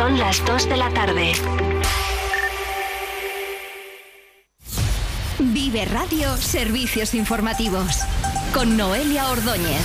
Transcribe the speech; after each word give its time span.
Son 0.00 0.18
las 0.18 0.42
2 0.46 0.66
de 0.70 0.76
la 0.78 0.88
tarde. 0.88 1.32
Vive 5.38 5.84
Radio 5.84 6.38
Servicios 6.38 7.12
Informativos 7.12 7.98
con 8.54 8.78
Noelia 8.78 9.28
Ordóñez. 9.28 9.82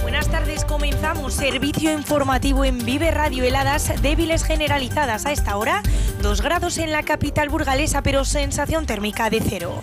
Buenas 0.00 0.30
tardes, 0.30 0.64
comenzamos 0.64 1.34
servicio 1.34 1.92
informativo 1.92 2.64
en 2.64 2.78
Vive 2.78 3.10
Radio 3.10 3.44
heladas 3.44 4.00
débiles 4.00 4.42
generalizadas 4.42 5.26
a 5.26 5.32
esta 5.32 5.58
hora, 5.58 5.82
2 6.22 6.40
grados 6.40 6.78
en 6.78 6.92
la 6.92 7.02
capital 7.02 7.50
burgalesa 7.50 8.02
pero 8.02 8.24
sensación 8.24 8.86
térmica 8.86 9.28
de 9.28 9.42
cero. 9.46 9.82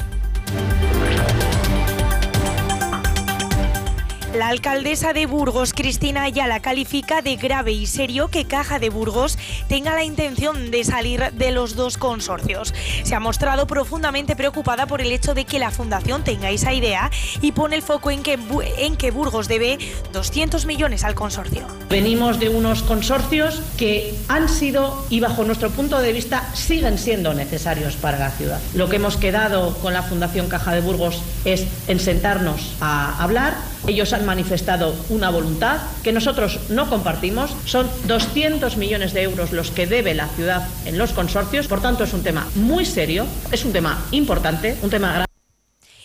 La 4.33 4.49
alcaldesa 4.49 5.11
de 5.11 5.25
Burgos, 5.25 5.73
Cristina 5.73 6.21
Ayala, 6.21 6.59
califica 6.59 7.23
de 7.23 7.35
grave 7.35 7.71
y 7.71 7.87
serio 7.87 8.27
que 8.27 8.45
Caja 8.45 8.77
de 8.77 8.91
Burgos 8.91 9.39
tenga 9.67 9.95
la 9.95 10.03
intención 10.03 10.69
de 10.69 10.83
salir 10.83 11.31
de 11.33 11.51
los 11.51 11.75
dos 11.75 11.97
consorcios. 11.97 12.71
Se 13.03 13.15
ha 13.15 13.19
mostrado 13.19 13.65
profundamente 13.65 14.35
preocupada 14.35 14.85
por 14.85 15.01
el 15.01 15.11
hecho 15.11 15.33
de 15.33 15.45
que 15.45 15.57
la 15.57 15.71
Fundación 15.71 16.23
tenga 16.23 16.51
esa 16.51 16.73
idea 16.73 17.09
y 17.41 17.53
pone 17.53 17.75
el 17.75 17.81
foco 17.81 18.11
en 18.11 18.21
que, 18.21 18.37
en 18.77 18.97
que 18.97 19.09
Burgos 19.09 19.47
debe 19.47 19.79
200 20.13 20.67
millones 20.67 21.03
al 21.03 21.15
consorcio. 21.15 21.65
Venimos 21.89 22.39
de 22.39 22.49
unos 22.49 22.83
consorcios 22.83 23.63
que 23.77 24.13
han 24.27 24.47
sido 24.47 25.07
y 25.09 25.21
bajo 25.21 25.43
nuestro 25.43 25.71
punto 25.71 25.97
de 25.99 26.13
vista 26.13 26.53
siguen 26.53 26.99
siendo 26.99 27.33
necesarios 27.33 27.95
para 27.95 28.19
la 28.19 28.29
ciudad. 28.29 28.59
Lo 28.75 28.89
que 28.89 28.97
hemos 28.97 29.17
quedado 29.17 29.75
con 29.79 29.93
la 29.93 30.03
Fundación 30.03 30.49
Caja 30.49 30.73
de 30.73 30.81
Burgos 30.81 31.23
es 31.45 31.65
en 31.87 31.99
sentarnos 31.99 32.75
a 32.79 33.23
hablar. 33.23 33.57
Ellos 33.87 34.13
manifestado 34.25 34.95
una 35.09 35.29
voluntad 35.29 35.77
que 36.03 36.11
nosotros 36.11 36.59
no 36.69 36.89
compartimos. 36.89 37.51
Son 37.65 37.87
200 38.05 38.77
millones 38.77 39.13
de 39.13 39.23
euros 39.23 39.51
los 39.51 39.71
que 39.71 39.87
debe 39.87 40.13
la 40.13 40.27
ciudad 40.27 40.67
en 40.85 40.97
los 40.97 41.11
consorcios. 41.11 41.67
Por 41.67 41.81
tanto, 41.81 42.03
es 42.03 42.13
un 42.13 42.23
tema 42.23 42.47
muy 42.55 42.85
serio, 42.85 43.25
es 43.51 43.65
un 43.65 43.73
tema 43.73 44.05
importante, 44.11 44.77
un 44.81 44.89
tema 44.89 45.09
grave. 45.09 45.28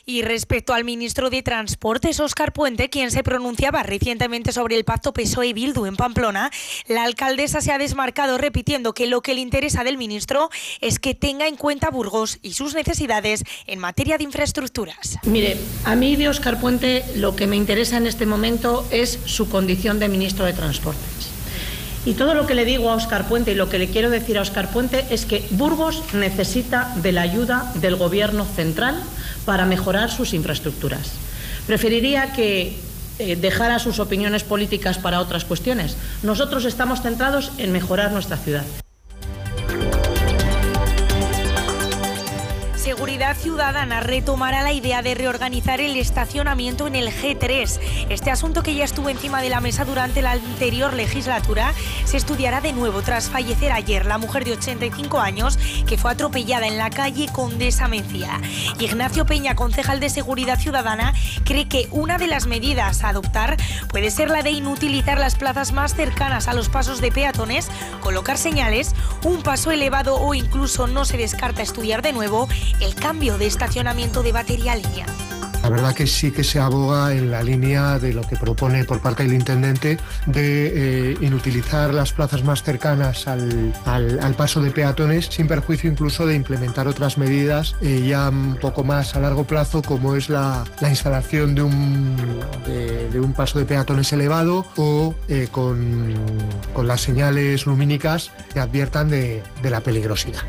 Y 0.07 0.23
respecto 0.23 0.75
al 0.75 0.85
ministro 0.85 1.31
de 1.31 1.43
Transportes, 1.43 2.21
Óscar 2.21 2.53
Puente, 2.53 2.91
quien 2.91 3.11
se 3.11 3.23
pronunciaba 3.23 3.83
recientemente 3.83 4.53
sobre 4.53 4.77
el 4.77 4.85
pacto 4.85 5.13
PSOE-Bildu 5.13 5.87
en 5.87 5.97
Pamplona, 5.97 6.51
la 6.89 7.05
alcaldesa 7.05 7.61
se 7.61 7.73
ha 7.73 7.79
desmarcado 7.79 8.37
repitiendo 8.37 8.93
que 8.93 9.07
lo 9.07 9.23
que 9.23 9.35
le 9.35 9.41
interesa 9.41 9.83
del 9.83 9.97
ministro 9.97 10.51
es 10.81 10.99
que 10.99 11.15
tenga 11.15 11.47
en 11.47 11.57
cuenta 11.57 11.91
Burgos 11.91 12.39
y 12.43 12.53
sus 12.53 12.75
necesidades 12.75 13.45
en 13.67 13.79
materia 13.79 14.19
de 14.19 14.25
infraestructuras. 14.25 15.19
Mire, 15.25 15.57
a 15.85 15.95
mí 15.95 16.17
de 16.17 16.29
Óscar 16.29 16.61
Puente 16.61 17.05
lo 17.17 17.35
que 17.35 17.47
me 17.47 17.57
interesa 17.57 17.97
en 17.97 18.07
este 18.07 18.27
momento 18.27 18.87
es 18.91 19.19
su 19.25 19.49
condición 19.49 19.99
de 19.99 20.09
ministro 20.09 20.45
de 20.45 20.53
Transportes. 20.53 21.14
Y 22.07 22.15
todo 22.15 22.35
lo 22.35 22.47
que 22.47 22.55
le 22.55 22.67
digo 22.67 22.91
a 22.91 22.95
Óscar 22.95 23.27
Puente 23.29 23.53
y 23.53 23.55
lo 23.55 23.71
que 23.71 23.79
le 23.79 23.89
quiero 23.89 24.11
decir 24.11 24.37
a 24.37 24.43
Óscar 24.43 24.69
Puente 24.69 25.07
es 25.11 25.25
que 25.25 25.47
Burgos 25.51 26.03
necesita 26.13 26.93
de 26.97 27.13
la 27.13 27.23
ayuda 27.23 27.73
del 27.77 27.97
Gobierno 27.97 28.45
central 28.45 28.95
para 29.47 29.65
mejorar 29.65 30.11
sus 30.11 30.35
infraestructuras. 30.35 31.13
Preferiría 31.67 32.33
que 32.33 32.77
eh, 33.19 33.37
dejara 33.37 33.79
sus 33.79 34.01
opiniones 34.01 34.45
políticas 34.45 34.99
para 34.99 35.21
otras 35.21 35.47
cuestiones. 35.47 35.97
Nosotros 36.23 36.67
estamos 36.67 37.01
centrados 37.01 37.53
en 37.57 37.73
mejorar 37.73 38.13
nuestra 38.13 38.37
ciudad. 38.37 38.65
Seguridad 43.05 43.37
Ciudadana 43.37 44.01
retomará 44.01 44.63
la 44.63 44.73
idea 44.73 45.03
de 45.03 45.15
reorganizar 45.15 45.79
el 45.79 45.95
estacionamiento 45.99 46.87
en 46.87 46.95
el 46.95 47.09
G3. 47.09 47.79
Este 48.09 48.31
asunto 48.31 48.63
que 48.63 48.75
ya 48.75 48.87
estuvo 48.87 49.11
encima 49.11 49.43
de 49.43 49.51
la 49.51 49.61
mesa 49.61 49.85
durante 49.85 50.23
la 50.23 50.31
anterior 50.31 50.95
legislatura 50.95 51.75
se 52.07 52.17
estudiará 52.17 52.63
de 52.63 52.73
nuevo 52.73 53.03
tras 53.03 53.29
fallecer 53.29 53.73
ayer 53.73 54.07
la 54.07 54.17
mujer 54.17 54.47
de 54.47 54.53
85 54.53 55.21
años 55.21 55.59
que 55.87 55.99
fue 55.99 56.13
atropellada 56.13 56.67
en 56.67 56.79
la 56.79 56.89
calle 56.89 57.29
Condesa 57.31 57.89
Mencía. 57.89 58.41
Ignacio 58.81 59.27
Peña, 59.27 59.55
concejal 59.55 60.01
de 60.01 60.09
Seguridad 60.09 60.59
Ciudadana, 60.59 61.13
cree 61.45 61.69
que 61.69 61.89
una 61.91 62.17
de 62.17 62.27
las 62.27 62.47
medidas 62.47 63.05
a 63.05 63.11
adoptar 63.11 63.59
puede 63.91 64.11
ser 64.11 64.31
la 64.31 64.43
de 64.43 64.53
inutilizar 64.53 65.19
las 65.19 65.37
plazas 65.37 65.73
más 65.73 65.95
cercanas 65.95 66.49
a 66.49 66.55
los 66.55 66.71
pasos 66.71 67.03
de 67.03 67.13
peatones, 67.13 67.69
colocar 68.01 68.39
señales, 68.39 68.95
un 69.25 69.43
paso 69.43 69.73
elevado 69.73 70.17
o 70.17 70.33
incluso 70.33 70.87
no 70.87 71.05
se 71.05 71.19
descarta 71.19 71.61
estudiar 71.61 72.01
de 72.01 72.15
nuevo 72.15 72.49
el 72.81 72.94
cambio 72.95 73.39
de 73.39 73.47
estacionamiento 73.47 74.23
de 74.23 74.33
batería 74.33 74.77
línea. 74.77 75.07
La 75.65 75.71
verdad 75.71 75.95
que 75.95 76.07
sí 76.07 76.31
que 76.31 76.45
se 76.45 76.61
aboga 76.61 77.15
en 77.15 77.31
la 77.31 77.43
línea 77.43 77.99
de 77.99 78.13
lo 78.13 78.21
que 78.21 78.37
propone 78.37 78.85
por 78.85 79.01
parte 79.01 79.23
del 79.23 79.33
intendente 79.33 79.97
de 80.27 81.13
eh, 81.13 81.17
inutilizar 81.23 81.95
las 81.95 82.13
plazas 82.13 82.45
más 82.45 82.63
cercanas 82.63 83.27
al, 83.27 83.73
al, 83.87 84.35
paso 84.35 84.61
de 84.61 84.71
peatones, 84.71 85.25
sin 85.31 85.49
perjuicio 85.49 85.91
incluso 85.91 86.27
de 86.27 86.35
implementar 86.35 86.87
otras 86.87 87.17
medidas 87.17 87.77
eh, 87.81 88.05
ya 88.07 88.29
un 88.29 88.59
poco 88.61 88.85
más 88.85 89.17
a 89.17 89.21
largo 89.21 89.45
plazo, 89.45 89.81
como 89.81 90.17
es 90.17 90.29
la, 90.29 90.65
la 90.81 90.91
instalación 90.91 91.55
de 91.55 91.63
un, 91.63 92.15
de, 92.67 93.19
un 93.19 93.33
paso 93.33 93.59
de 93.59 93.65
peatones 93.65 94.13
elevado 94.13 94.67
o 94.77 95.15
eh, 95.29 95.49
con, 95.51 96.13
con, 96.75 96.87
las 96.87 97.01
señales 97.01 97.65
lumínicas 97.65 98.33
que 98.53 98.61
adviertan 98.61 99.09
de, 99.09 99.43
de 99.63 99.71
la 99.71 99.81
peligrosidad. 99.81 100.43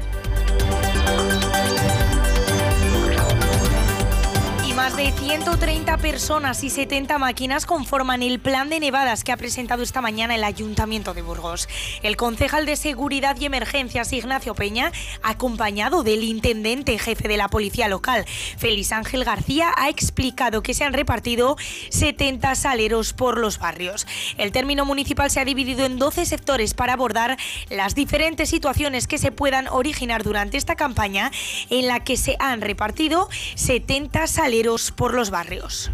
De 4.95 5.11
130 5.11 5.97
personas 5.97 6.63
y 6.63 6.69
70 6.69 7.17
máquinas 7.17 7.65
conforman 7.65 8.23
el 8.23 8.39
plan 8.39 8.69
de 8.69 8.79
nevadas 8.79 9.25
que 9.25 9.33
ha 9.33 9.37
presentado 9.37 9.83
esta 9.83 9.99
mañana 9.99 10.35
el 10.35 10.43
Ayuntamiento 10.45 11.13
de 11.13 11.21
Burgos. 11.21 11.67
El 12.01 12.15
concejal 12.15 12.65
de 12.65 12.77
Seguridad 12.77 13.35
y 13.37 13.43
Emergencias, 13.43 14.13
Ignacio 14.13 14.55
Peña, 14.55 14.93
acompañado 15.21 16.03
del 16.03 16.23
intendente 16.23 16.97
jefe 16.97 17.27
de 17.27 17.35
la 17.35 17.49
policía 17.49 17.89
local, 17.89 18.23
Félix 18.57 18.93
Ángel 18.93 19.25
García, 19.25 19.73
ha 19.75 19.89
explicado 19.89 20.63
que 20.63 20.73
se 20.73 20.85
han 20.85 20.93
repartido 20.93 21.57
70 21.89 22.55
saleros 22.55 23.11
por 23.11 23.37
los 23.37 23.59
barrios. 23.59 24.07
El 24.37 24.53
término 24.53 24.85
municipal 24.85 25.29
se 25.29 25.41
ha 25.41 25.45
dividido 25.45 25.85
en 25.85 25.99
12 25.99 26.25
sectores 26.25 26.73
para 26.73 26.93
abordar 26.93 27.35
las 27.69 27.95
diferentes 27.95 28.49
situaciones 28.49 29.07
que 29.07 29.17
se 29.17 29.33
puedan 29.33 29.67
originar 29.67 30.23
durante 30.23 30.55
esta 30.55 30.75
campaña, 30.75 31.31
en 31.69 31.87
la 31.87 32.05
que 32.05 32.15
se 32.15 32.37
han 32.39 32.61
repartido 32.61 33.27
70 33.55 34.27
saleros 34.27 34.84
por 34.91 35.13
los 35.13 35.29
barrios. 35.29 35.91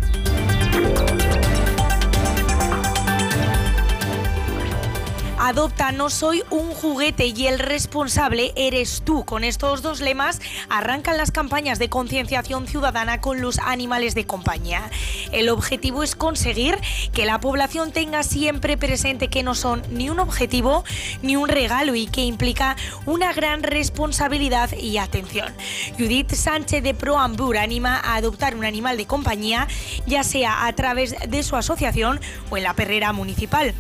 Adopta 5.52 5.92
No 5.92 6.10
soy 6.10 6.44
un 6.50 6.72
juguete 6.72 7.26
y 7.26 7.48
el 7.48 7.60
responsable 7.60 8.54
eres 8.56 9.02
tú. 9.04 9.26
Con 9.26 9.44
estos 9.44 9.82
dos 9.82 10.00
lemas 10.00 10.40
arrancan 10.70 11.18
las 11.18 11.32
campañas 11.32 11.78
de 11.78 11.90
concienciación 11.90 12.68
ciudadana 12.68 13.20
con 13.20 13.42
los 13.42 13.60
animales 13.60 14.16
de 14.16 14.26
compañía. 14.26 14.90
El 15.34 15.50
objetivo 15.50 16.04
es 16.04 16.16
conseguir 16.16 16.80
que 17.14 17.26
la 17.26 17.42
población 17.42 17.92
tenga 17.92 18.24
siempre 18.24 18.78
presente 18.78 19.28
que 19.28 19.44
no 19.44 19.54
son 19.54 19.84
ni 19.90 20.10
un 20.10 20.22
objetivo 20.22 20.86
ni 21.22 21.36
un 21.36 21.50
regalo 21.50 21.96
y 21.96 22.08
que 22.08 22.24
implica 22.24 22.78
una 23.06 23.34
gran 23.34 23.62
responsabilidad 23.62 24.72
y 24.72 25.00
atención. 25.00 25.54
Judith 25.98 26.32
Sánchez 26.32 26.82
de 26.82 26.94
Proambur 26.94 27.58
anima 27.58 27.98
a 27.98 28.16
adoptar 28.16 28.56
un 28.56 28.64
animal 28.64 28.96
de 28.96 29.06
compañía, 29.06 29.68
ya 30.06 30.24
sea 30.24 30.66
a 30.66 30.74
través 30.78 31.14
de 31.28 31.44
su 31.44 31.58
asociación 31.58 32.22
o 32.50 32.56
en 32.56 32.64
la 32.64 32.74
perrera 32.74 33.12
municipal. 33.12 33.76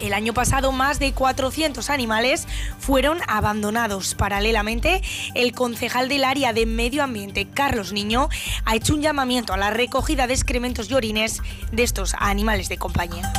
El 0.00 0.12
año 0.12 0.34
pasado 0.34 0.72
más 0.72 0.98
de 0.98 1.12
400 1.12 1.88
animales 1.90 2.46
fueron 2.78 3.18
abandonados. 3.26 4.14
Paralelamente, 4.14 5.02
el 5.34 5.52
concejal 5.52 6.08
del 6.08 6.24
área 6.24 6.52
de 6.52 6.66
medio 6.66 7.02
ambiente, 7.02 7.46
Carlos 7.46 7.92
Niño, 7.92 8.28
ha 8.64 8.74
hecho 8.74 8.94
un 8.94 9.02
llamamiento 9.02 9.52
a 9.52 9.56
la 9.56 9.70
recogida 9.70 10.26
de 10.26 10.34
excrementos 10.34 10.90
y 10.90 10.94
orines 10.94 11.40
de 11.72 11.82
estos 11.82 12.14
animales 12.18 12.68
de 12.68 12.78
compañía. 12.78 13.32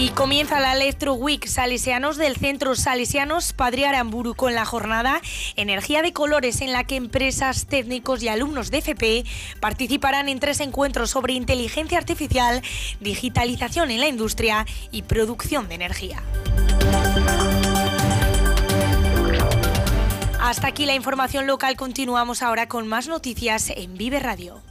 Y 0.00 0.10
comienza 0.10 0.60
la 0.60 0.74
Electro 0.74 1.14
Week 1.14 1.44
Salesianos 1.48 2.16
del 2.18 2.36
Centro 2.36 2.76
Salesianos 2.76 3.52
Padre 3.52 3.84
Aramburu 3.84 4.36
con 4.36 4.54
la 4.54 4.64
jornada 4.64 5.20
Energía 5.56 6.02
de 6.02 6.12
Colores 6.12 6.60
en 6.60 6.72
la 6.72 6.84
que 6.84 6.94
empresas, 6.94 7.66
técnicos 7.66 8.22
y 8.22 8.28
alumnos 8.28 8.70
de 8.70 8.78
FP 8.78 9.24
participarán 9.58 10.28
en 10.28 10.38
tres 10.38 10.60
encuentros 10.60 11.10
sobre 11.10 11.32
inteligencia 11.32 11.98
artificial, 11.98 12.62
digitalización 13.00 13.90
en 13.90 13.98
la 13.98 14.06
industria 14.06 14.66
y 14.92 15.02
producción 15.02 15.66
de 15.68 15.74
energía. 15.74 16.22
Hasta 20.40 20.68
aquí 20.68 20.86
la 20.86 20.94
información 20.94 21.48
local. 21.48 21.76
Continuamos 21.76 22.42
ahora 22.42 22.68
con 22.68 22.86
más 22.86 23.08
noticias 23.08 23.70
en 23.70 23.94
Vive 23.94 24.20
Radio. 24.20 24.62